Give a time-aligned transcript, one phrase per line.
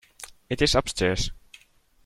[0.49, 1.29] It is upstairs.